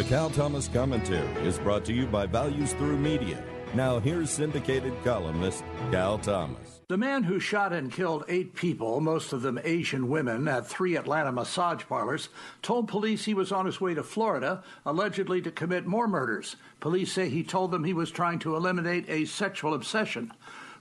The 0.00 0.08
Cal 0.08 0.30
Thomas 0.30 0.66
Commentary 0.66 1.28
is 1.46 1.58
brought 1.58 1.84
to 1.84 1.92
you 1.92 2.06
by 2.06 2.24
Values 2.24 2.72
Through 2.72 2.96
Media. 2.96 3.44
Now, 3.74 3.98
here's 3.98 4.30
syndicated 4.30 4.94
columnist 5.04 5.62
Cal 5.90 6.16
Thomas. 6.16 6.80
The 6.88 6.96
man 6.96 7.22
who 7.22 7.38
shot 7.38 7.74
and 7.74 7.92
killed 7.92 8.24
eight 8.26 8.54
people, 8.54 9.02
most 9.02 9.34
of 9.34 9.42
them 9.42 9.60
Asian 9.62 10.08
women, 10.08 10.48
at 10.48 10.66
three 10.66 10.96
Atlanta 10.96 11.32
massage 11.32 11.84
parlors, 11.84 12.30
told 12.62 12.88
police 12.88 13.26
he 13.26 13.34
was 13.34 13.52
on 13.52 13.66
his 13.66 13.78
way 13.78 13.92
to 13.92 14.02
Florida, 14.02 14.64
allegedly 14.86 15.42
to 15.42 15.50
commit 15.50 15.84
more 15.84 16.08
murders. 16.08 16.56
Police 16.80 17.12
say 17.12 17.28
he 17.28 17.44
told 17.44 17.70
them 17.70 17.84
he 17.84 17.92
was 17.92 18.10
trying 18.10 18.38
to 18.38 18.56
eliminate 18.56 19.04
a 19.06 19.26
sexual 19.26 19.74
obsession. 19.74 20.32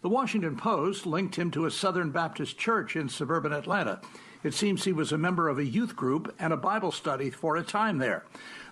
The 0.01 0.07
Washington 0.07 0.55
Post 0.55 1.05
linked 1.05 1.35
him 1.35 1.51
to 1.51 1.65
a 1.65 1.71
Southern 1.71 2.11
Baptist 2.11 2.57
church 2.57 2.95
in 2.95 3.09
suburban 3.09 3.51
Atlanta. 3.51 3.99
It 4.43 4.53
seems 4.53 4.83
he 4.83 4.93
was 4.93 5.11
a 5.11 5.17
member 5.17 5.49
of 5.49 5.57
a 5.57 5.65
youth 5.65 5.95
group 5.95 6.33
and 6.39 6.53
a 6.53 6.57
Bible 6.57 6.91
study 6.91 7.29
for 7.29 7.57
a 7.57 7.63
time 7.63 7.97
there. 7.97 8.23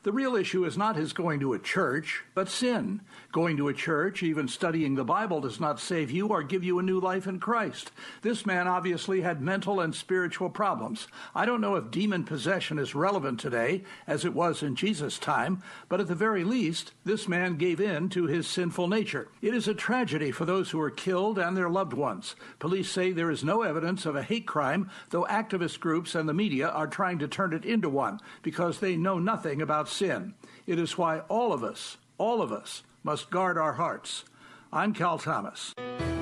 The 0.04 0.14
real 0.14 0.38
issue 0.38 0.64
is 0.64 0.78
not 0.78 0.96
his 0.96 1.12
going 1.12 1.42
to 1.42 1.52
a 1.52 1.60
church, 1.60 2.24
but 2.34 2.48
sin. 2.48 3.02
Going 3.34 3.58
to 3.58 3.68
a 3.68 3.74
church, 3.74 4.24
even 4.24 4.48
studying 4.48 4.96
the 4.96 5.04
Bible, 5.04 5.42
does 5.42 5.60
not 5.60 5.82
save 5.82 6.10
you 6.12 6.28
or 6.28 6.44
give 6.44 6.64
you 6.64 6.80
a 6.80 6.84
new 6.84 7.02
life 7.02 7.28
in 7.28 7.42
Christ. 7.42 7.92
This 8.22 8.46
man 8.46 8.70
obviously 8.70 9.20
had 9.20 9.42
mental 9.42 9.82
and 9.82 9.94
spiritual 9.94 10.50
problems. 10.50 11.10
I 11.36 11.46
don't 11.46 11.60
know 11.60 11.76
if 11.76 11.92
demon 11.92 12.24
possession 12.24 12.80
is 12.80 12.96
relevant 12.96 13.42
today, 13.42 13.84
as 14.08 14.24
it 14.24 14.34
was 14.34 14.64
in 14.64 14.76
Jesus' 14.78 15.20
time, 15.20 15.62
but 15.90 16.00
at 16.00 16.08
the 16.08 16.16
very 16.16 16.46
least, 16.46 16.94
this 17.04 17.28
man 17.28 17.58
gave 17.58 17.82
in 17.82 18.08
to 18.10 18.28
his 18.28 18.48
sinful 18.48 18.88
nature. 18.88 19.28
It 19.42 19.54
is 19.54 19.68
a 19.68 19.74
tragedy 19.74 20.32
for 20.32 20.46
those 20.46 20.70
who 20.70 20.78
were 20.78 20.90
killed 20.90 21.38
and 21.38 21.58
their 21.58 21.70
loved 21.70 21.92
ones. 21.92 22.38
Police 22.60 22.90
say 22.90 23.12
there 23.12 23.32
is 23.32 23.44
no 23.44 23.62
evidence 23.64 24.06
of 24.06 24.16
a 24.16 24.24
hate 24.24 24.48
crime, 24.48 24.90
though 25.10 25.28
activist 25.58 25.80
groups 25.80 26.16
and 26.16 26.28
the 26.28 26.34
media 26.34 26.68
are 26.70 26.88
trying 26.88 27.20
to 27.20 27.28
turn 27.28 27.54
it 27.54 27.66
into 27.66 27.90
one 27.90 28.20
because 28.44 28.80
they 28.80 28.96
know 28.96 29.20
nothing 29.20 29.62
about 29.62 29.90
sin. 29.90 30.34
It 30.66 30.80
is 30.80 30.98
why 30.98 31.20
all 31.30 31.54
of 31.54 31.64
us, 31.64 31.98
all 32.18 32.42
of 32.42 32.52
us, 32.52 32.84
must 33.04 33.30
guard 33.30 33.58
our 33.58 33.74
hearts. 33.74 34.24
I'm 34.72 34.94
Cal 34.94 35.18
Thomas. 35.18 35.74